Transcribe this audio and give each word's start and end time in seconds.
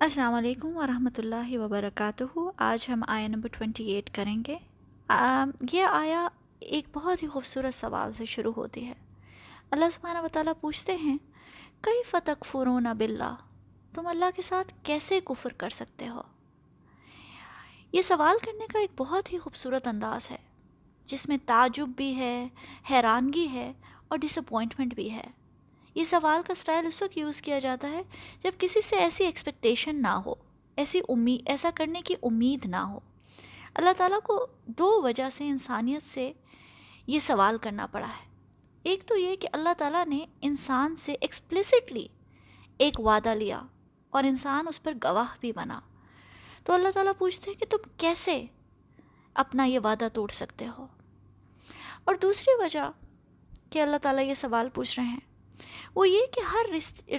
السلام 0.00 0.34
علیکم 0.34 0.76
ورحمۃ 0.76 1.18
اللہ 1.18 1.56
وبرکاتہ۔ 1.58 2.24
آج 2.56 2.84
ہم 2.88 3.02
آیا 3.08 3.28
نمبر 3.28 3.48
ٹوینٹی 3.48 3.84
ایٹ 3.90 4.10
کریں 4.14 4.36
گے۔ 4.46 4.56
یہ 5.72 5.82
آیا 5.82 6.26
ایک 6.60 6.86
بہت 6.94 7.22
ہی 7.22 7.28
خوبصورت 7.28 7.74
سوال 7.74 8.12
سے 8.18 8.24
شروع 8.24 8.52
ہوتی 8.56 8.84
ہے۔ 8.86 8.92
اللہ 9.70 9.84
سبحانہ 9.92 10.18
و 10.18 10.28
تعالیٰ 10.32 10.52
پوچھتے 10.60 10.96
ہیں 10.96 11.16
کئی 11.80 12.02
فتق 12.10 12.44
فرون 12.50 12.86
باللہ؟ 12.98 13.34
تم 13.94 14.06
اللہ 14.06 14.36
کے 14.36 14.42
ساتھ 14.42 14.72
کیسے 14.82 15.20
کفر 15.24 15.52
کر 15.52 15.68
سکتے 15.68 16.08
ہو؟ 16.08 16.22
یہ 17.92 18.02
سوال 18.02 18.36
کرنے 18.44 18.66
کا 18.72 18.78
ایک 18.78 18.92
بہت 18.96 19.32
ہی 19.32 19.38
خوبصورت 19.38 19.86
انداز 19.86 20.30
ہے، 20.30 20.38
جس 21.06 21.28
میں 21.28 21.38
تعجب 21.46 21.88
بھی 21.96 22.14
ہے، 22.16 22.48
حیرانگی 22.90 23.48
ہے 23.52 23.72
اور 24.08 24.18
ڈس 24.18 24.38
اپوائنٹمنٹ 24.38 24.94
بھی 24.94 25.10
ہے۔ 25.10 25.26
یہ 25.96 26.04
سوال 26.04 26.40
کا 26.46 26.54
سٹائل 26.54 26.86
اس 26.86 27.02
وقت 27.02 27.18
یوز 27.18 27.42
کیا 27.42 27.58
جاتا 27.58 27.90
ہے 27.90 28.02
جب 28.42 28.52
کسی 28.58 28.80
سے 28.80 28.96
ایسی 28.96 29.24
ایکسپیکٹیشن 29.24 30.02
نہ 30.02 30.08
ہو، 30.08 30.34
ایسی 30.76 31.00
امید 31.08 31.40
ایسا 31.46 31.70
کرنے 31.74 32.00
کی 32.00 32.14
امید 32.22 32.66
نہ 32.66 32.76
ہو۔ 32.76 33.00
اللہ 33.74 33.90
تعالیٰ 33.96 34.20
کو 34.24 34.46
دو 34.66 35.02
وجہ 35.02 35.30
سے 35.30 35.46
انسانیت 35.46 36.02
سے 36.14 36.32
یہ 37.06 37.18
سوال 37.18 37.58
کرنا 37.58 37.86
پڑا 37.86 38.06
ہے۔ 38.06 38.28
ایک 38.82 39.06
تو 39.06 39.16
یہ 39.16 39.36
کہ 39.36 39.48
اللہ 39.52 39.68
تعالیٰ 39.78 40.06
نے 40.06 40.26
انسان 40.40 40.96
سے 40.96 41.14
ایکسپلسٹلی 41.20 42.06
ایک 42.78 43.00
وعدہ 43.00 43.28
لیا 43.28 43.62
اور 44.10 44.24
انسان 44.24 44.68
اس 44.68 44.82
پر 44.82 44.92
گواہ 45.04 45.36
بھی 45.40 45.52
بنا۔ 45.52 45.80
تو 46.64 46.72
اللہ 46.72 46.88
تعالیٰ 46.94 47.12
پوچھتے 47.18 47.50
ہیں 47.50 47.60
کہ 47.60 47.66
تم 47.70 47.88
کیسے 47.96 48.44
اپنا 49.34 49.64
یہ 49.64 49.78
وعدہ 49.84 50.08
توڑ 50.12 50.28
سکتے 50.32 50.66
ہو؟ 50.78 50.86
اور 52.04 52.14
دوسری 52.22 52.62
وجہ 52.62 52.90
کہ 53.70 53.82
اللہ 53.82 53.96
تعالیٰ 54.02 54.24
یہ 54.24 54.34
سوال 54.34 54.68
پوچھ 54.74 55.00
رہے 55.00 55.08
ہیں 55.08 55.35
وہ 55.96 56.08
یہ 56.08 56.20
کہ 56.34 56.40
ہر 56.40 56.64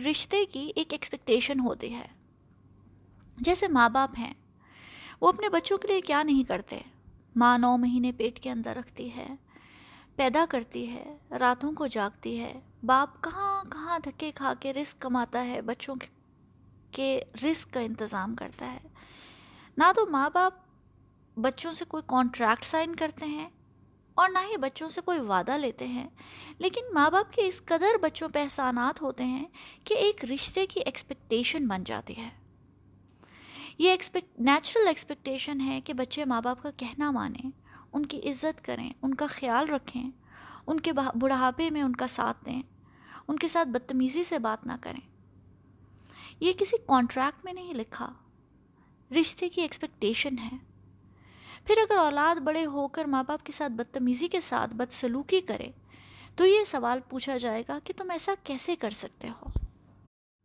رشتے 0.08 0.45
کی 0.45 0.72
ایک 0.76 0.94
ایکسپیکٹیشن 0.94 1.59
ہوتی 1.59 1.94
ہے۔ 1.94 2.08
جیسے 3.38 3.68
ماں 3.68 3.90
باپ 3.90 4.09
ہیں، 4.18 4.34
وہ 5.22 5.27
اپنے 5.27 5.49
بچوں 5.49 5.77
کے 5.77 5.88
لیے 5.88 6.02
کیا 6.02 6.24
نہیں 6.24 6.43
کرتے؟ 6.43 6.79
ماں 7.35 7.57
نو 7.57 7.76
مہینے 7.77 8.12
پیٹ 8.12 8.40
کے 8.40 8.52
اندر 8.52 8.76
رکھتی 8.76 9.15
ہے، 9.15 9.27
پیدا 10.15 10.46
کرتی 10.49 10.87
ہے، 10.90 11.18
راتوں 11.40 11.71
کو 11.71 11.87
جاگتی 11.87 12.40
ہے۔ 12.40 12.60
باپ 12.84 13.24
کہاں 13.24 13.63
کہاں 13.63 13.99
دھکے 13.99 14.32
کھا 14.35 14.54
کے 14.60 14.74
رسک 14.74 15.02
کماتا 15.02 15.46
ہے، 15.46 15.62
بچوں 15.62 15.96
کے 16.91 17.21
رسک 17.43 17.74
کا 17.74 17.80
انتظام 17.80 18.35
کرتا 18.35 18.71
ہے۔ 18.74 18.87
نہ 19.77 19.91
تو 19.96 20.05
ماں 20.05 20.30
باپ 20.34 20.54
بچوں 21.40 21.71
سے 21.71 21.85
کوئی 21.85 22.04
کانٹریکٹ 22.05 22.65
سائن 22.65 22.96
کرتے 22.96 23.26
ہیں 23.26 23.49
اور 24.18 24.29
نہ 24.29 24.37
ہی 24.37 24.57
بچوں 24.57 24.90
سے 24.90 25.01
کوئی 25.01 25.20
وعدہ 25.20 25.57
لیتے 25.57 25.87
ہیں۔ 25.87 26.07
لیکن 26.57 26.82
ماں 26.93 27.10
باپ 27.10 27.34
کے 27.34 27.48
اس 27.48 27.65
قدر 27.65 27.98
بچوں 28.01 28.29
پہ 28.29 28.43
احسانات 28.43 29.01
ہوتے 29.01 29.24
ہیں 29.24 29.46
کہ 29.84 29.93
ایک 29.93 30.26
رشتے 30.26 30.65
کی 30.65 30.79
ایکسپیکٹیشن 30.79 31.68
بن 31.68 31.84
جاتی 31.84 32.18
ہے۔ 32.18 32.29
یہ 33.77 33.91
ایکسپیکٹ 33.91 34.40
نیچرل 34.40 34.87
ایکسپیکٹیشن 34.87 35.62
ہے 35.62 35.82
کہ 35.82 35.93
بچے 35.93 36.26
ماں 36.26 36.41
باپ 36.41 36.63
کا 36.63 36.70
کہنا 36.77 37.12
مانیں، 37.12 37.49
ان 37.93 38.05
کی 38.05 38.29
عزت 38.29 38.65
کریں، 38.65 38.93
ان 39.01 39.13
کا 39.13 39.26
خیال 39.27 39.70
رکھیں، 39.70 40.12
ان 40.68 40.79
کے 40.79 40.91
بڑھاپے 41.15 41.70
میں 41.70 41.81
ان 41.81 41.96
کا 41.96 42.07
ساتھ 42.07 42.46
دیں، 42.46 42.62
ان 43.27 43.40
کے 43.40 43.48
ساتھ 43.48 43.68
بدتمیزی 43.68 44.24
سے 44.24 44.40
بات 44.40 44.68
نہ 44.68 44.74
کریں۔ 44.81 45.07
یہ 46.40 46.54
کسی 46.54 46.77
کانٹریکٹ 46.87 47.46
میں 47.46 47.54
نہیں 47.54 47.74
لکھا، 47.74 48.13
رشتے 49.12 49.49
کی 49.49 49.62
ایکسپیکٹیشن 49.62 50.37
ہے۔ 50.40 50.77
پھر 51.68 51.76
اگر 51.77 51.98
اولاد 51.98 52.40
بڑے 52.40 52.65
ہو 52.65 52.87
کر 52.87 53.05
ماں 53.05 53.23
باپ 53.27 53.43
کے 53.43 53.51
ساتھ 53.51 53.71
بدتمیزی 53.71 54.27
کے 54.27 54.41
ساتھ 54.41 54.73
بدسلوکی 54.73 55.41
کرے، 55.41 55.68
تو 56.35 56.46
یہ 56.46 56.63
سوال 56.68 56.99
پوچھا 57.09 57.37
جائے 57.37 57.63
گا 57.68 57.79
کہ 57.84 57.93
تم 57.98 58.12
ایسا 58.12 58.32
کیسے 58.43 58.76
کر 58.76 58.90
سکتے 58.90 59.29
ہو؟ 59.29 59.46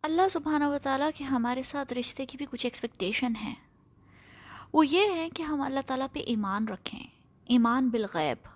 اللہ 0.03 0.29
سبحانہ 0.31 0.65
و 0.65 0.77
تعالیٰ 0.83 1.11
کے 1.15 1.25
ہمارے 1.25 1.63
ساتھ 1.63 1.93
رشتے 1.93 2.27
کی 2.27 2.37
بھی 2.37 2.47
کچھ 2.51 2.67
ایکسپیکٹیشن 2.67 3.33
ہیں۔ 3.37 3.55
وہ 4.73 4.87
یہ 4.87 5.13
ہے 5.15 5.29
کہ 5.31 5.43
ہم 5.43 5.63
اللہ 5.63 5.81
تعالیٰ 5.87 6.07
پہ 6.13 6.21
ایمان 6.21 6.69
رکھیں۔ 6.69 7.07
ایمان 7.45 7.89
بالغیب، 7.89 8.49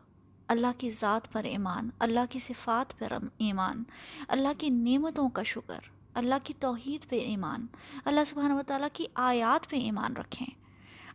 اللہ 0.49 0.67
کی 0.79 0.91
ذات 0.91 1.33
پر 1.33 1.45
ایمان، 1.45 1.91
اللہ 1.99 2.21
کی 2.31 2.39
صفات 2.39 2.99
پر 2.99 3.13
ایمان، 3.39 3.83
اللہ 4.29 4.49
کی 4.59 4.69
نعمتوں 4.69 5.29
کا 5.29 5.43
شکر، 5.43 5.81
اللہ 6.15 6.35
کی 6.45 6.55
توحید 6.61 7.09
پہ 7.09 7.19
ایمان، 7.19 7.67
اللہ 8.05 8.25
سبحانہ 8.27 8.53
و 8.53 8.63
تعالیٰ 8.67 8.89
کی 8.93 9.07
آیات 9.15 9.71
پہ 9.71 9.77
ایمان 9.77 10.17
رکھیں۔ 10.17 10.66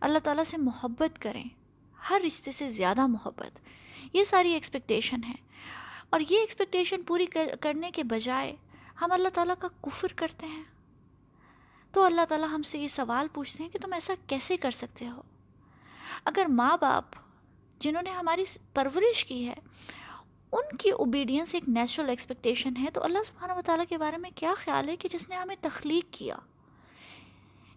اللہ 0.02 0.20
تعالیٰ 0.20 0.44
سے 0.44 0.58
محبت 0.58 1.22
کریں۔ 1.22 1.44
ہر 2.10 2.22
رشتے 2.28 2.52
سے 2.52 2.72
زیادہ 2.72 3.08
محبت۔ 3.08 3.60
یہ 4.14 4.24
ساری 4.24 4.54
ایکسپیکٹیشن 4.54 5.24
ہے۔ 5.24 5.34
اور 6.10 6.20
یہ 6.30 6.40
ایکسپیکٹیشن 6.40 7.04
پوری 7.04 7.26
کرنے 7.62 7.92
کے 7.92 8.04
بجائے 8.04 8.56
ہم 9.02 9.12
اللہ 9.12 9.30
تعالیٰ 9.30 9.56
کا 9.60 9.68
کفر 9.82 10.08
کرتے 10.16 10.48
ہیں۔ 10.48 10.64
تو 11.92 12.04
اللہ 12.04 12.22
تعالیٰ 12.30 12.48
ہم 12.52 12.62
سے 12.62 12.80
یہ 12.80 12.88
سوال 12.88 13.28
پوچھتے 13.34 13.64
ہیں 13.64 13.70
کہ 13.70 13.80
تم 13.80 13.94
ایسا 13.94 14.14
کیسے 14.28 14.58
کر 14.58 14.72
سکتے 14.72 15.08
ہو؟ 15.08 15.22
اگر 16.26 16.46
ماں 16.46 16.78
باپ 16.82 17.06
جنہوں 17.80 18.04
نے 18.04 18.10
ہماری 18.10 18.44
پرورش 18.74 19.26
کی 19.26 19.48
ہے، 19.48 19.54
ان 20.52 20.78
کی 20.78 20.90
اوبیڈینس 20.90 21.54
ایک 21.54 21.70
نیچرل 21.70 22.10
ایکسپیکٹیشن 22.10 22.78
ہے، 22.78 22.86
تو 22.94 23.04
اللہ 23.04 23.20
سبحانہ 23.26 23.54
و 23.54 23.62
تعالیٰ 23.66 23.86
کے 23.90 23.98
بارے 23.98 24.18
میں 24.18 24.30
کیا 24.36 24.54
خیال 24.58 24.90
ہے 24.90 24.96
کہ 24.96 25.10
جس 25.10 25.30
نے 25.30 25.36
ہمیں 25.36 25.56
تخلیق 25.62 26.06
کیا؟ 26.12 26.36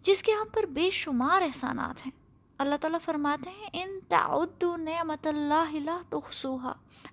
جس 0.04 0.22
کے 0.22 0.32
ہم 0.32 0.46
پر 0.54 0.62
بے 0.62 0.90
شمار 0.90 1.42
احسانات 1.42 2.06
ہیں۔ 2.06 2.12
اللہ 2.58 2.74
تعالیٰ 2.80 2.98
فرماتے 3.04 3.50
ہیں، 3.50 3.68
ان 3.72 3.98
تعدو 4.08 4.76
نعمت 4.76 5.26
اللہ 5.26 5.72
لا 5.72 6.02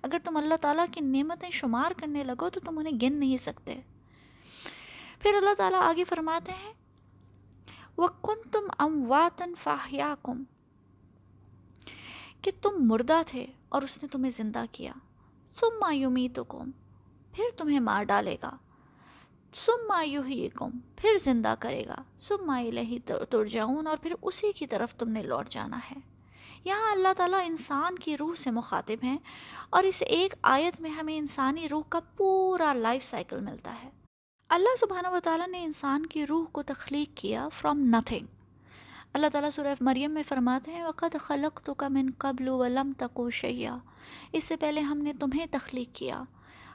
اگر 0.02 0.16
تم 0.24 0.36
اللہ 0.36 0.54
تعالیٰ 0.60 0.84
کی 0.92 1.00
نعمتیں 1.00 1.50
شمار 1.50 1.90
کرنے 1.90 2.24
لگو 2.24 2.50
تو 2.50 2.60
تم 2.60 2.78
انہیں 2.78 3.00
گن 3.02 3.20
نہیں 3.20 3.36
سکتے۔ 3.36 3.80
پھر 5.18 5.34
اللہ 5.34 5.54
تعالیٰ 5.58 5.80
آگے 5.82 6.04
فرماتے 6.04 6.52
ہیں 6.52 6.72
وَقُنْتُمْ 7.98 8.86
أَمْوَاتًا 8.86 9.52
فَأَحْيَاكُمْ 9.62 10.42
کہ 12.42 12.50
تم 12.62 12.70
مردہ 12.78 13.22
تھے 13.26 13.46
اور 13.68 13.82
اس 13.82 14.02
نے 14.02 14.08
تمہیں 14.08 14.30
زندہ 14.30 14.64
کیا۔ 14.72 14.92
ثُمَّ 15.52 15.94
يُمِيتُكُمْ، 15.94 16.66
پھر 17.32 17.44
تمہیں 17.56 17.80
مار 17.80 18.02
ڈالے 18.02 18.36
گا۔ 18.42 18.56
سم 19.54 19.86
مایو 19.88 20.22
ہی 20.22 20.48
کم 20.48 20.70
پھر 20.96 21.10
زندہ 21.24 21.54
کرے 21.58 21.84
گا۔ 21.88 21.94
سم 22.20 22.46
مائی 22.46 22.70
لہی 22.70 22.98
ترجعون 23.30 23.86
اور 23.86 23.96
پھر 23.96 24.14
اسی 24.22 24.52
کی 24.52 24.66
طرف 24.66 24.94
تم 24.94 25.08
نے 25.08 25.22
لوٹ 25.22 25.48
جانا 25.48 25.78
ہے۔ 25.90 26.00
یہاں 26.64 26.90
اللہ 26.92 27.12
تعالیٰ 27.16 27.40
انسان 27.44 27.98
کی 27.98 28.16
روح 28.16 28.34
سے 28.34 28.50
مخاطب 28.50 29.04
ہیں 29.04 29.18
اور 29.70 29.84
اس 29.84 30.02
ایک 30.06 30.34
آیت 30.42 30.80
میں 30.80 30.90
ہمیں 30.90 31.18
انسانی 31.18 31.68
روح 31.68 31.82
کا 31.88 32.00
پورا 32.16 32.72
لائف 32.72 33.04
سائیکل 33.04 33.40
ملتا 33.40 33.74
ہے۔ 33.82 33.90
اللہ 34.48 34.74
سبحانہ 34.80 35.08
و 35.08 35.18
تعالیٰ 35.24 35.48
نے 35.48 35.64
انسان 35.64 36.06
کی 36.06 36.26
روح 36.26 36.44
کو 36.52 36.62
تخلیق 36.62 37.16
کیا 37.16 37.48
فرام 37.48 37.78
نتھنگ 37.78 38.26
اللہ 39.12 39.26
تعالیٰ 39.32 39.50
سورہ 39.50 39.74
مریم 39.80 40.10
میں 40.10 40.22
فرماتے 40.28 40.70
ہیں 40.70 40.84
وقت 40.84 41.16
خلق 41.20 41.60
تو 41.64 41.74
کا 41.74 41.88
من 41.88 42.10
قبل 42.18 42.48
ولم 42.48 42.92
تقو 42.98 43.30
شیا 43.30 43.76
اس 44.32 44.44
سے 44.44 44.56
پہلے 44.56 44.80
ہم 44.80 44.98
نے 44.98 45.12
تمہیں 45.20 45.46
تخلیق 45.50 45.94
کیا۔ 45.94 46.22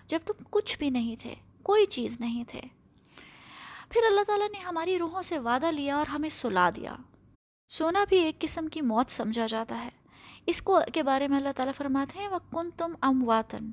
جب 0.07 0.19
تم 0.25 0.43
کچھ 0.49 0.77
بھی 0.77 0.89
نہیں 0.89 1.15
تھے 1.19 1.35
کوئی 1.67 1.85
چیز 1.85 2.17
نہیں 2.19 2.43
تھے۔ 2.47 2.61
پھر 3.89 4.01
اللہ 4.05 4.21
تعالیٰ 4.27 4.49
نے 4.49 4.59
ہماری 4.59 4.99
روحوں 4.99 5.21
سے 5.21 5.39
وعدہ 5.39 5.65
لیا 5.65 5.97
اور 5.97 6.05
ہمیں 6.07 6.29
سلا 6.29 6.69
دیا۔ 6.75 6.95
سونا 7.69 8.05
بھی 8.09 8.17
ایک 8.17 8.39
قسم 8.39 8.67
کی 8.67 8.81
موت 8.81 9.11
سمجھا 9.11 9.45
جاتا 9.45 9.85
ہے۔ 9.85 9.89
اس 10.45 10.61
کو 10.61 10.79
کے 10.93 11.03
بارے 11.03 11.27
میں 11.27 11.37
اللہ 11.37 11.49
تعالیٰ 11.55 11.73
فرماتے 11.77 12.19
ہیں 12.19 12.27
وَقُن 12.27 12.69
تم 12.77 12.93
امواتن 13.01 13.71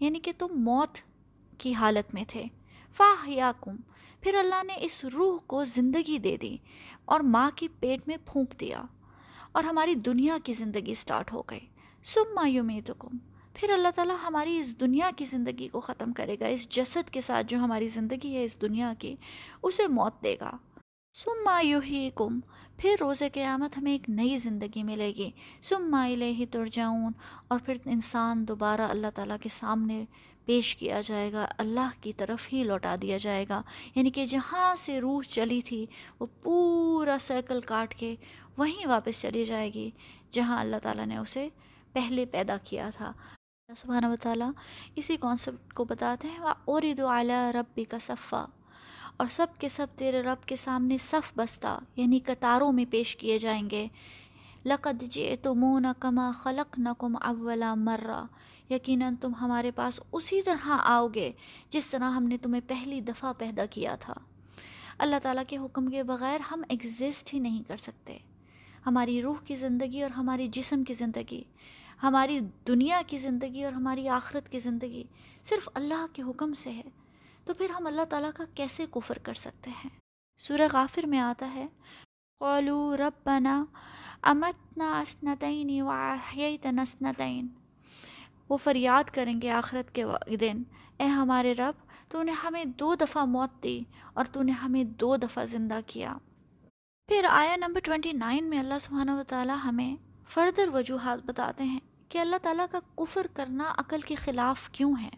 یعنی 0.00 0.20
کہ 0.20 0.32
تم 0.38 0.46
موت 0.50 0.98
کی 1.58 1.74
حالت 1.74 2.14
میں 2.14 2.24
تھے۔ 2.28 2.44
فاہ 2.96 3.28
یا 3.28 3.52
کم 3.60 3.76
پھر 4.20 4.34
اللہ 4.34 4.62
نے 4.62 4.74
اس 4.80 5.04
روح 5.04 5.38
کو 5.46 5.64
زندگی 5.64 6.18
دے 6.18 6.36
دی 6.36 6.56
اور 7.04 7.20
ماں 7.20 7.50
کی 7.54 7.68
پیٹ 7.80 8.08
میں 8.08 8.16
پھونک 8.26 8.60
دیا 8.60 8.82
اور 9.52 9.64
ہماری 9.64 9.94
دنیا 9.94 10.38
کی 10.44 10.52
زندگی 10.52 10.94
سٹارٹ 10.94 11.32
ہو 11.32 11.42
گئی۔ 11.42 11.66
سم 12.04 12.34
مایومی 12.34 12.80
تو 12.80 12.94
کم 12.94 13.16
پھر 13.58 13.70
اللہ 13.70 13.88
تعالیٰ 13.94 14.16
ہماری 14.22 14.58
اس 14.58 14.80
دنیا 14.80 15.10
کی 15.16 15.24
زندگی 15.24 15.68
کو 15.68 15.80
ختم 15.80 16.12
کرے 16.12 16.36
گا، 16.40 16.46
اس 16.46 16.68
جسد 16.68 17.10
کے 17.10 17.20
ساتھ 17.20 17.46
جو 17.46 17.58
ہماری 17.58 17.88
زندگی 17.88 18.36
ہے، 18.36 18.44
اس 18.44 18.60
دنیا 18.60 18.92
کی، 18.98 19.16
اسے 19.62 19.86
موت 19.86 20.22
دے 20.22 20.36
گا۔ 20.40 20.50
سم 21.14 21.44
ما 21.44 21.60
ہی 21.60 22.10
کم 22.14 22.40
پھر 22.76 22.94
روز 23.00 23.22
قیامت 23.32 23.78
ہمیں 23.78 23.92
ایک 23.92 24.08
نئی 24.08 24.38
زندگی 24.38 24.82
ملے 24.82 25.12
گی۔ 25.16 25.30
سم 25.62 25.90
ما 25.90 26.06
ہی 26.06 26.46
ترجعون، 26.46 27.12
اور 27.48 27.58
پھر 27.64 27.76
انسان 27.86 28.48
دوبارہ 28.48 28.80
اللہ 28.80 29.06
تعالیٰ 29.14 29.36
کے 29.42 29.48
سامنے 29.48 30.04
پیش 30.44 30.76
کیا 30.76 31.00
جائے 31.00 31.32
گا، 31.32 31.46
اللہ 31.58 31.88
کی 32.00 32.12
طرف 32.12 32.46
ہی 32.52 32.64
لوٹا 32.64 32.96
دیا 33.02 33.18
جائے 33.18 33.44
گا۔ 33.48 33.62
یعنی 33.94 34.10
کہ 34.10 34.26
جہاں 34.26 34.74
سے 34.74 35.00
روح 35.00 35.22
چلی 35.22 35.60
تھی، 35.60 35.86
وہ 36.20 36.26
پورا 36.42 37.16
سرکل 37.20 37.60
کاٹ 37.60 37.94
کے 37.94 38.14
وہیں 38.56 38.86
واپس 38.86 39.20
چلی 39.20 39.44
جائے 39.44 39.74
گی، 39.74 39.90
جہاں 40.30 40.60
اللہ 40.60 40.76
تعالیٰ 40.82 41.06
نے 41.06 41.16
اسے 41.16 41.48
پہلے 41.92 42.24
پیدا 42.24 42.56
کیا 42.64 42.90
تھا۔ 42.96 43.12
سبحانہ 43.74 44.06
و 44.06 44.14
تعالیٰ 44.20 44.50
اسی 44.94 45.16
کانسیپٹ 45.16 45.72
کو 45.72 45.84
بتاتے 45.84 46.28
ہیں 46.28 46.38
اور 46.64 46.82
عید 46.82 47.00
اعلیٰ 47.00 47.50
ربی 47.50 47.84
کا 47.84 47.98
صفہ 48.00 48.46
اور 49.16 49.26
سب 49.30 49.46
کے 49.58 49.68
سب 49.68 49.86
تیرے 49.96 50.22
رب 50.22 50.44
کے 50.46 50.56
سامنے 50.56 50.98
صف 50.98 51.32
بستہ 51.36 51.78
یعنی 51.96 52.18
قطاروں 52.18 52.72
میں 52.72 52.84
پیش 52.90 53.16
کیے 53.16 53.38
جائیں 53.38 53.70
گے۔ 53.70 53.86
لقد 54.64 55.02
جئتمون 55.02 55.86
کما 55.98 56.30
خلقنکم 56.34 57.16
اولا 57.20 57.74
مرہ 57.74 58.24
یقیناً 58.70 59.14
تم 59.14 59.32
ہمارے 59.40 59.70
پاس 59.70 60.00
اسی 60.12 60.42
طرح 60.42 60.68
آؤ 60.84 61.08
گے 61.08 61.32
جس 61.70 61.90
طرح 61.90 62.10
ہم 62.10 62.24
نے 62.24 62.36
تمہیں 62.38 62.62
پہلی 62.66 63.00
دفعہ 63.00 63.32
پیدا 63.38 63.66
کیا 63.66 63.96
تھا۔ 64.00 64.14
اللہ 64.98 65.16
تعالیٰ 65.22 65.44
کے 65.48 65.56
حکم 65.56 65.86
کے 65.86 66.02
بغیر 66.02 66.40
ہم 66.50 66.62
ایگزسٹ 66.68 67.34
ہی 67.34 67.38
نہیں 67.38 67.62
کر 67.68 67.76
سکتے۔ 67.76 68.18
ہماری 68.86 69.22
روح 69.22 69.36
کی 69.44 69.54
زندگی 69.54 70.02
اور 70.02 70.10
ہماری 70.10 70.48
جسم 70.48 70.84
کی 70.84 70.94
زندگی۔ 70.94 71.44
ہماری 72.00 72.38
دنیا 72.68 73.00
کی 73.06 73.18
زندگی 73.18 73.64
اور 73.64 73.72
ہماری 73.72 74.08
آخرت 74.08 74.48
کی 74.48 74.58
زندگی 74.58 75.02
صرف 75.42 75.68
اللہ 75.74 76.06
کے 76.12 76.22
حکم 76.22 76.54
سے 76.54 76.70
ہے، 76.70 76.82
تو 77.44 77.54
پھر 77.54 77.70
ہم 77.70 77.86
اللہ 77.86 78.04
تعالیٰ 78.08 78.30
کا 78.34 78.44
کیسے 78.54 78.86
کفر 78.90 79.18
کر 79.18 79.34
سکتے 79.34 79.70
ہیں؟ 79.84 79.90
سورہ 80.38 80.68
غافر 80.72 81.06
میں 81.06 81.18
آتا 81.18 81.52
ہے 81.54 81.66
قولو 82.40 82.96
ربنا 82.96 83.64
امتنا 84.22 84.98
اسنتین 85.00 85.80
واحیتنا 85.82 86.82
اسنتین 86.82 87.46
وہ 88.48 88.56
فریاد 88.56 89.10
کریں 89.10 89.40
گے 89.42 89.50
آخرت 89.50 89.94
کے 89.94 90.04
دن، 90.40 90.62
اے 90.98 91.06
ہمارے 91.06 91.54
رب، 91.54 91.84
تو 92.08 92.22
نے 92.22 92.32
ہمیں 92.32 92.64
دو 92.64 92.94
دفعہ 92.94 93.24
موت 93.24 93.62
دی 93.62 93.80
اور 94.14 94.24
تو 94.24 94.42
نے 94.42 94.52
ہمیں 94.52 94.82
دو 95.00 95.16
دفعہ 95.16 95.44
زندہ 95.44 95.80
کیا۔ 95.86 96.16
پھر 97.08 97.26
آیا 97.30 97.56
نمبر 97.56 97.80
ٹوئنٹی 97.80 98.12
نائن 98.12 98.48
میں 98.50 98.58
اللہ 98.58 98.78
سبحانہ 98.80 99.10
و 99.10 99.22
تعالیٰ 99.28 99.56
ہمیں 99.64 99.96
فردر 100.28 100.68
وجوہات 100.74 101.18
بتاتے 101.26 101.64
ہیں 101.64 101.80
کہ 102.08 102.18
اللہ 102.18 102.36
تعالیٰ 102.42 102.66
کا 102.70 102.78
کفر 102.94 103.26
کرنا 103.34 103.72
عقل 103.78 104.00
کے 104.00 104.14
خلاف 104.14 104.68
کیوں 104.70 104.94
ہے؟ 105.02 105.08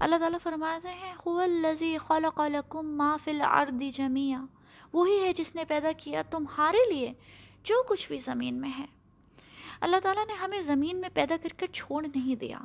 اللہ 0.00 0.16
تعالیٰ 0.16 0.38
فرماتے 0.42 0.88
ہیں 0.88 1.14
الذی 1.26 1.98
خلق 1.98 2.40
لکم 2.48 2.96
ما 2.96 3.16
فی 3.24 3.30
الارض 3.30 3.82
جميعا 3.94 4.44
وہی 4.92 5.20
ہے 5.20 5.32
جس 5.32 5.54
نے 5.54 5.64
پیدا 5.64 5.92
کیا 5.92 6.22
تمہارے 6.22 6.94
لیے 6.94 7.12
جو 7.64 7.82
کچھ 7.88 8.08
بھی 8.08 8.18
زمین 8.18 8.54
میں 8.54 8.70
ہے۔ 8.78 8.86
اللہ 9.80 9.96
تعالیٰ 10.02 10.26
نے 10.26 10.32
ہمیں 10.32 10.60
زمین 10.60 10.96
میں 10.96 11.08
پیدا 11.14 11.36
کر 11.42 11.48
کر 11.56 11.66
چھوڑ 11.66 12.06
نہیں 12.14 12.36
دیا، 12.36 12.58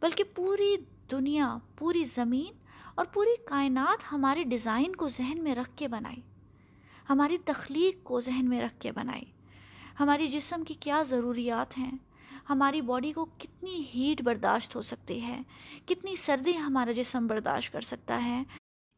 بلکہ 0.00 0.24
پوری 0.34 0.76
دنیا، 1.10 1.56
پوری 1.76 2.04
زمین 2.04 2.52
اور 2.94 3.06
پوری 3.06 3.36
کائنات 3.44 4.12
ہماری 4.12 4.42
ڈیزائن 4.44 4.96
کو 4.96 5.08
ذہن 5.08 5.42
میں 5.42 5.54
رکھ 5.54 5.76
کے 5.76 5.88
بنائی، 5.88 6.20
ہماری 7.10 7.38
تخلیق 7.38 8.04
کو 8.04 8.20
ذہن 8.20 8.48
میں 8.48 8.60
رکھ 8.60 8.80
کے 8.80 8.92
بنائی۔ 8.92 9.24
ہماری 10.00 10.28
جسم 10.28 10.64
کی 10.64 10.74
کیا 10.74 11.02
ضروریات 11.02 11.78
ہیں؟ 11.78 11.90
ہماری 12.50 12.80
باڈی 12.80 13.12
کو 13.12 13.24
کتنی 13.24 13.84
ہیٹ 13.94 14.22
برداشت 14.22 14.76
ہو 14.76 14.82
سکتی 14.82 15.22
ہے؟ 15.22 15.40
کتنی 15.86 16.16
سردی 16.16 16.58
ہمارا 16.58 16.92
جسم 16.92 17.26
برداشت 17.26 17.72
کر 17.72 17.80
سکتا 17.80 18.24
ہے؟ 18.24 18.42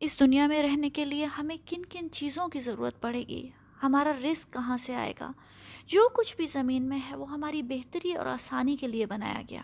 اس 0.00 0.20
دنیا 0.20 0.46
میں 0.46 0.62
رہنے 0.62 0.90
کے 0.90 1.04
لیے 1.04 1.24
ہمیں 1.24 1.56
کن 1.66 1.84
کن 1.84 2.10
چیزوں 2.10 2.48
کی 2.48 2.60
ضرورت 2.60 3.00
پڑے 3.00 3.22
گی؟ 3.22 3.50
ہمارا 3.82 4.12
رزق 4.12 4.52
کہاں 4.52 4.76
سے 4.76 4.94
آئے 4.94 5.12
گا؟ 5.20 5.32
جو 5.86 6.08
کچھ 6.12 6.36
بھی 6.36 6.46
زمین 6.46 6.82
میں 6.82 6.98
ہے، 7.10 7.16
وہ 7.16 7.30
ہماری 7.30 7.62
بہتری 7.62 8.12
اور 8.12 8.26
آسانی 8.26 8.76
کے 8.76 8.86
لیے 8.86 9.06
بنایا 9.06 9.42
گیا۔ 9.50 9.62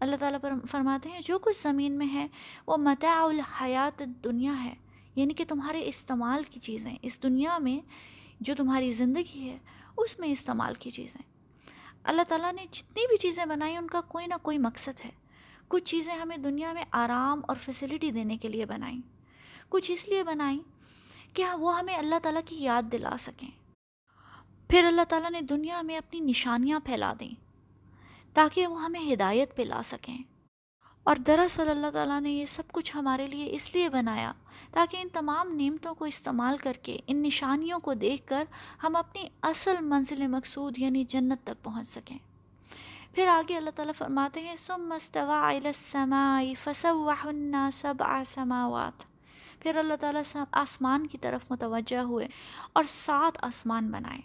اللہ 0.00 0.16
تعالیٰ 0.16 0.40
پر 0.40 0.52
فرماتے 0.70 1.08
ہیں، 1.08 1.20
جو 1.24 1.38
کچھ 1.38 1.62
زمین 1.62 1.92
میں 1.92 2.06
ہے، 2.12 2.26
وہ 2.66 2.76
متاع 2.76 3.24
الحیات 3.24 4.02
دنیا 4.24 4.64
ہے 4.64 4.74
یعنی 5.16 5.34
کہ 5.34 5.44
تمہارے 5.48 5.88
استعمال 5.88 6.42
کی 6.50 6.60
چیزیں۔ 6.60 6.96
اس 7.02 7.22
دنیا 7.22 7.58
میں 7.58 7.80
جو 8.40 8.54
تمہاری 8.54 8.92
زندگی 8.92 9.48
ہے 9.50 9.58
اس 9.96 10.18
میں 10.18 10.28
استعمال 10.28 10.74
کی 10.74 10.90
چیزیں۔ 10.90 11.22
اللہ 12.04 12.22
تعالیٰ 12.28 12.52
نے 12.52 12.66
جتنی 12.70 13.06
بھی 13.06 13.16
چیزیں 13.16 13.44
بنائی، 13.44 13.76
ان 13.76 13.86
کا 13.86 14.00
کوئی 14.00 14.26
نہ 14.26 14.34
کوئی 14.42 14.58
مقصد 14.58 15.04
ہے۔ 15.04 15.10
کچھ 15.68 15.84
چیزیں 15.84 16.14
ہمیں 16.14 16.36
دنیا 16.36 16.72
میں 16.72 16.84
آرام 16.90 17.40
اور 17.48 17.56
فیسلٹی 17.56 18.10
دینے 18.10 18.36
کے 18.36 18.48
لیے 18.48 18.66
بنائیں 18.66 19.00
کچھ 19.68 19.90
اس 19.90 20.08
لیے 20.08 20.22
بنائیں 20.22 20.58
کہ 21.34 21.44
وہ 21.54 21.78
ہمیں 21.78 21.96
اللہ 21.96 22.14
تعالیٰ 22.22 22.42
کی 22.46 22.56
یاد 22.56 22.82
دلا 22.92 23.16
سکیں۔ 23.18 23.50
پھر 24.68 24.84
اللہ 24.84 25.00
تعالیٰ 25.08 25.30
نے 25.30 25.40
دنیا 25.40 25.82
میں 25.82 25.96
اپنی 25.96 26.20
نشانیاں 26.20 26.80
پھیلا 26.80 27.12
دیں 27.20 27.34
تاکہ 28.34 28.66
وہ 28.66 28.82
ہمیں 28.82 29.12
ہدایت 29.12 29.56
پہ 29.56 29.62
لا 29.62 29.82
سکیں۔ 29.84 30.18
اور 31.04 31.16
دراصل 31.16 31.68
اللہ 31.68 31.90
تعالیٰ 31.90 32.20
نے 32.20 32.30
یہ 32.30 32.46
سب 32.46 32.62
کچھ 32.72 32.96
ہمارے 32.96 33.26
لیے 33.26 33.54
اس 33.54 33.74
لیے 33.74 33.88
بنایا 33.88 34.32
تاکہ 34.70 34.96
ان 34.96 35.08
تمام 35.12 35.60
نعمتوں 35.60 35.94
کو 35.94 36.04
استعمال 36.04 36.56
کر 36.56 36.72
کے 36.82 36.98
ان 37.06 37.22
نشانیوں 37.22 37.78
کو 37.78 37.94
دیکھ 37.94 38.26
کر 38.26 38.44
ہم 38.84 38.96
اپنی 38.96 39.28
اصل 39.42 39.74
منزل 39.80 40.26
مقصود 40.26 40.78
یعنی 40.78 41.04
جنت 41.04 41.44
تک 41.44 41.64
پہنچ 41.64 41.88
سکیں۔ 41.88 42.18
پھر 43.14 43.26
آگے 43.26 43.56
اللہ 43.56 43.70
تعالیٰ 43.70 43.94
فرماتے 43.98 44.40
ہیں 44.40 44.56
سم 44.56 44.94
سب 47.72 48.02
سماوات 48.26 49.02
پھر 49.60 49.76
اللہ 49.76 49.94
تعالیٰ 50.00 50.42
آسمان 50.52 51.06
کی 51.06 51.18
طرف 51.18 51.40
متوجہ 51.50 51.98
ہوئے 51.98 52.28
اور 52.72 52.84
سات 52.88 53.38
آسمان 53.42 53.90
بنائے۔ 53.90 54.20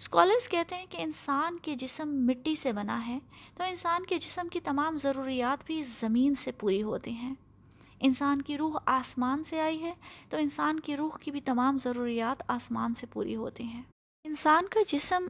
اسکالرس 0.00 0.48
کہتے 0.48 0.74
ہیں 0.74 0.86
کہ 0.90 0.98
انسان 1.00 1.58
کے 1.58 1.74
جسم 1.74 2.26
مٹی 2.26 2.54
سے 2.54 2.72
بنا 2.72 3.06
ہے، 3.06 3.18
تو 3.54 3.64
انسان 3.64 4.06
کے 4.06 4.18
جسم 4.18 4.48
کی 4.48 4.60
تمام 4.60 4.98
ضروریات 4.98 5.66
بھی 5.66 5.82
زمین 5.82 6.34
سے 6.34 6.52
پوری 6.52 6.82
ہوتی 6.82 7.10
ہیں۔ 7.10 7.34
انسان 8.00 8.42
کی 8.42 8.58
روح 8.58 8.78
آسمان 8.86 9.44
سے 9.44 9.60
آئی 9.60 9.82
ہے، 9.82 9.94
تو 10.28 10.36
انسان 10.36 10.80
کی 10.80 10.96
روح 10.96 11.10
کی 11.20 11.30
بھی 11.30 11.40
تمام 11.40 11.78
ضروریات 11.84 12.42
آسمان 12.48 12.94
سے 12.94 13.06
پوری 13.06 13.36
ہوتی 13.36 13.64
ہیں۔ 13.64 13.82
انسان 14.24 14.66
کا 14.66 14.80
جسم 14.88 15.28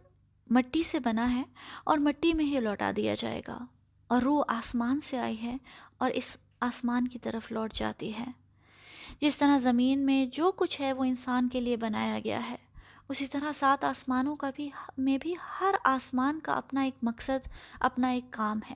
مٹی 0.51 0.83
سے 0.83 0.99
بنا 0.99 1.35
ہے 1.35 1.43
اور 1.85 1.99
مٹی 1.99 2.35
میں 2.35 2.45
ہی 2.45 2.61
لوٹا 2.61 2.91
دیا 2.97 3.15
جائے 3.15 3.43
گا۔ 3.49 3.59
اور 4.09 4.23
روح 4.23 4.43
آسمان 4.49 5.01
سے 5.01 5.19
آئی 5.19 5.43
ہے 5.43 5.57
اور 5.99 6.11
اس 6.11 6.37
آسمان 6.61 7.09
کی 7.09 7.19
طرف 7.19 7.53
لوٹ 7.53 7.73
جاتی 7.73 8.19
ہے۔ 8.19 8.27
جس 9.21 9.39
طرح 9.39 9.59
زمین 9.59 10.07
میں 10.07 10.27
جو 10.27 10.53
کچھ 10.57 10.81
ہے، 10.81 10.93
وہ 10.93 11.05
انسان 11.05 11.49
کے 11.49 11.61
لیے 11.61 11.77
بنایا 11.77 12.19
گیا 12.25 12.51
ہے۔ 12.51 12.70
اسی 13.11 13.27
طرح 13.27 13.53
سات 13.53 13.85
آسمانوں 13.85 14.37
کا 14.37 14.51
بھی، 14.55 14.71
میں 14.99 15.19
بھی 15.19 15.35
ہر 15.61 15.75
آسمان 15.85 16.41
کا 16.41 16.53
اپنا 16.53 16.81
ایک 16.81 16.95
مقصد، 17.03 17.49
اپنا 17.81 18.09
ایک 18.09 18.25
کام 18.31 18.61
ہے۔ 18.71 18.75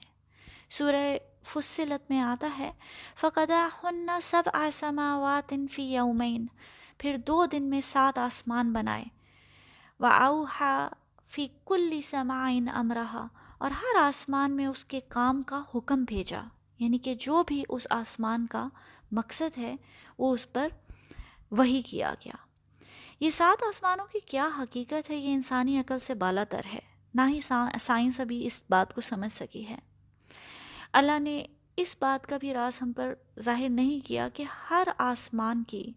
سورہ 0.70 1.16
فصلت 1.42 2.10
میں 2.10 2.20
آتا 2.20 2.50
ہے 2.58 2.72
فقدا 3.16 3.68
خن 3.72 4.06
سب 4.22 4.42
آسماوات 4.52 5.54
فی 5.70 5.82
یومین 5.82 6.46
پھر 6.98 7.16
دو 7.26 7.46
دن 7.46 7.62
میں 7.62 7.80
سات 7.84 8.18
آسمان 8.18 8.72
بنائے۔ 8.72 9.04
و 10.00 10.06
اوحا 10.06 10.88
فی 11.28 11.46
کل 11.64 12.00
سماعین 12.02 12.68
امرہا 12.74 13.26
اور 13.58 13.70
ہر 13.70 14.02
آسمان 14.02 14.56
میں 14.56 14.66
اس 14.66 14.84
کے 14.84 15.00
کام 15.08 15.42
کا 15.42 15.62
حکم 15.74 16.04
بھیجا۔ 16.04 16.40
یعنی 16.78 16.98
کہ 16.98 17.14
جو 17.14 17.42
بھی 17.46 17.64
اس 17.68 17.86
آسمان 17.90 18.46
کا 18.46 18.68
مقصد 19.12 19.58
ہے، 19.58 19.76
وہ 20.18 20.32
اس 20.32 20.52
پر 20.52 20.68
وہی 21.50 21.82
کیا 21.82 22.14
گیا۔ 22.24 22.53
یہ 23.20 23.30
سات 23.30 23.62
آسمانوں 23.62 24.06
کی 24.06 24.18
کیا 24.20 24.48
حقیقت 24.58 25.10
ہے؟ 25.10 25.16
یہ 25.16 25.34
انسانی 25.34 25.78
عقل 25.78 25.98
سے 25.98 26.14
بالا 26.14 26.44
تر 26.44 26.60
ہے۔ 26.74 26.78
نہ 27.14 27.20
ہی 27.28 27.40
سائنس 27.80 28.20
ابھی 28.20 28.46
اس 28.46 28.62
بات 28.70 28.94
کو 28.94 29.00
سمجھ 29.00 29.32
سکی 29.32 29.68
ہے۔ 29.68 29.78
اللہ 30.92 31.18
نے 31.18 31.46
اس 31.76 31.96
بات 32.00 32.26
کا 32.26 32.36
بھی 32.36 32.54
راز 32.54 32.82
ہم 32.82 32.92
پر 32.92 33.14
ظاہر 33.40 33.68
نہیں 33.68 34.06
کیا 34.06 34.28
کہ 34.28 34.44
ہر 34.70 34.88
آسمان 34.98 35.64
کی 35.64 35.92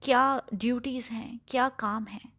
کیا 0.00 0.38
ڈیوٹیز 0.52 1.10
ہیں، 1.10 1.38
کیا 1.46 1.68
کام 1.76 2.04
ہیں۔ 2.12 2.30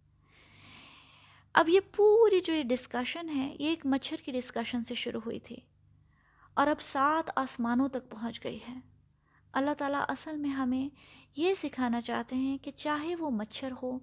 اب 1.53 1.69
یہ 1.69 1.79
پوری 1.95 2.41
جو 2.41 2.53
یہ 2.53 2.63
ڈسکشن 2.63 3.29
ہے، 3.29 3.55
یہ 3.59 3.69
ایک 3.69 3.85
مچھر 3.85 4.17
کی 4.17 4.31
ڈسکشن 4.31 4.83
سے 4.83 4.95
شروع 4.95 5.21
ہوئی 5.25 5.39
تھی۔ 5.39 5.55
اور 6.53 6.67
اب 6.67 6.81
سات 6.81 7.29
آسمانوں 7.35 7.89
تک 7.89 8.09
پہنچ 8.09 8.43
گئی 8.43 8.59
ہے۔ 8.69 8.73
اللہ 9.53 9.71
تعالیٰ 9.77 10.03
اصل 10.07 10.37
میں 10.37 10.49
ہمیں 10.49 10.95
یہ 11.35 11.53
سکھانا 11.53 12.01
چاہتے 12.01 12.35
ہیں 12.35 12.57
کہ 12.57 12.71
چاہے 12.71 13.15
وہ 13.15 13.29
مچھر 13.29 13.71
ہو 13.83 13.99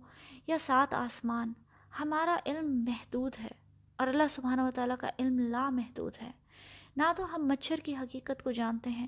یا 0.46 0.56
سات 0.60 0.94
آسمان، 0.94 1.52
ہمارا 2.00 2.36
علم 2.46 2.84
محدود 2.84 3.32
ہے 3.40 3.48
اور 3.96 4.06
اللہ 4.06 4.28
سبحانہ 4.30 4.62
و 4.62 4.70
تعالیٰ 4.74 4.96
کا 5.00 5.10
علم 5.18 5.38
لا 5.38 5.70
محدود 5.70 6.12
ہے۔ 6.22 6.30
نہ 6.96 7.12
تو 7.16 7.34
ہم 7.34 7.48
مچھر 7.48 7.76
کی 7.76 7.96
حقیقت 7.96 8.42
کو 8.42 8.50
جانتے 8.50 8.90
ہیں، 8.90 9.06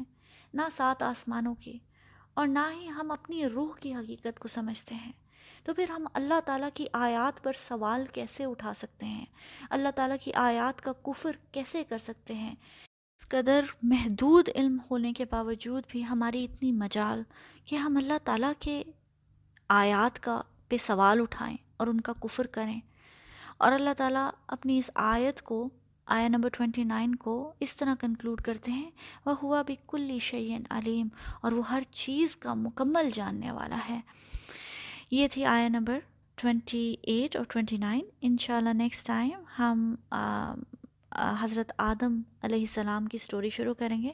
نہ 0.55 0.63
سات 0.73 1.03
آسمانوں 1.03 1.55
کی، 1.55 1.79
اور 2.35 2.47
نہ 2.47 2.67
ہی 2.73 2.89
ہم 2.89 3.11
اپنی 3.11 3.47
روح 3.47 3.77
کی 3.81 3.95
حقیقت 3.95 4.39
کو 4.39 4.49
سمجھتے 4.49 4.95
ہیں۔ 4.95 5.13
تو 5.65 5.75
پھر 5.75 5.91
ہم 5.91 6.07
اللہ 6.15 6.41
تعالیٰ 6.45 6.69
کی 6.75 6.87
آیات 6.93 7.43
پر 7.43 7.53
سوال 7.53 8.07
کیسے 8.13 8.45
اٹھا 8.45 8.75
سکتے 8.75 9.07
ہیں؟ 9.07 9.27
اللہ 9.71 9.89
تعالیٰ 9.97 10.17
کی 10.23 10.33
آیات 10.35 10.81
کا 10.81 10.93
کفر 10.93 11.37
کیسے 11.53 11.85
کر 11.85 11.99
سکتے 11.99 12.35
ہیں؟ 12.35 12.55
اس 13.21 13.29
قدر 13.29 13.65
محدود 13.83 14.49
علم 14.55 14.79
ہونے 14.91 15.13
کے 15.13 15.25
باوجود 15.25 15.83
بھی 15.89 16.07
ہماری 16.07 16.45
اتنی 16.45 16.73
مجال 16.73 17.23
کہ 17.65 17.77
ہم 17.77 17.97
اللہ 17.97 18.13
تعالیٰ 18.25 18.53
کے 18.61 18.83
آیات 19.69 20.21
کا 20.21 20.43
پہ 20.69 20.77
سوال 20.77 21.21
اٹھائیں 21.21 21.57
اور 21.77 21.87
ان 21.87 22.01
کا 22.01 22.13
کفر 22.13 22.47
کریں۔ 22.47 22.81
اور 23.59 23.73
اللہ 23.73 23.91
تعالیٰ 23.97 24.31
اپنی 24.47 24.79
اس 24.79 24.91
آیت 24.95 25.43
کو 25.43 25.69
آیا 26.07 26.29
نمبر 26.29 26.49
29 26.63 27.15
کو 27.15 27.53
اس 27.61 27.77
طرح 27.77 27.95
کنکلوڈ 28.01 28.41
کرتے 28.41 28.73
ہیں 28.73 28.91
وہ 29.27 29.35
ہوا 29.43 29.63
بھی 29.63 29.77
کلی 29.89 30.19
شعین 30.19 30.63
علیم 30.71 31.09
اور 31.41 31.53
وہ 31.53 31.71
ہر 31.71 31.83
چیز 31.91 32.37
کا 32.37 32.55
مکمل 32.55 33.11
جاننے 33.15 33.51
والا 33.51 33.79
ہے۔ 33.89 34.01
یہ 35.11 35.29
تھی 35.31 35.45
آیا 35.45 35.69
نمبر 35.69 35.99
28 36.47 37.37
اور 37.37 37.45
29 37.45 38.05
انشاءاللہ 38.21 38.73
نیکسٹ 38.75 39.07
ٹائم 39.07 39.43
ہم 39.59 39.95
حضرت 41.13 41.73
آدم 41.79 42.21
علیہ 42.43 42.61
السلام 42.61 43.07
کی 43.07 43.19
سٹوری 43.19 43.51
شروع 43.51 43.75
کریں 43.75 44.03
گے۔ 44.03 44.13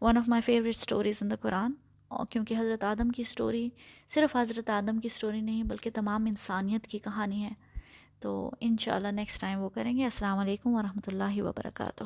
One 0.00 0.18
of 0.18 0.28
my 0.28 0.42
favourite 0.42 0.74
stories 0.74 1.18
in 1.22 1.30
the 1.30 1.36
Quran 1.36 1.72
کیونکہ 2.30 2.54
حضرت 2.58 2.84
آدم 2.84 3.08
کی 3.08 3.24
سٹوری 3.24 3.68
صرف 4.08 4.36
حضرت 4.36 4.70
آدم 4.70 4.98
کی 4.98 5.08
سٹوری 5.08 5.40
نہیں، 5.40 5.62
بلکہ 5.62 5.90
تمام 5.94 6.26
انسانیت 6.26 6.86
کی 6.86 6.98
کہانی 6.98 7.44
ہے۔ 7.44 7.50
تو 8.20 8.50
انشاءاللہ 8.60 9.08
نیکسٹ 9.08 9.40
ٹائم 9.40 9.60
وہ 9.60 9.68
کریں 9.68 9.96
گے۔ 9.96 10.04
السلام 10.04 10.38
علیکم 10.38 10.74
ورحمۃ 10.74 11.06
اللہ 11.06 11.42
وبرکاتہ۔ 11.42 12.04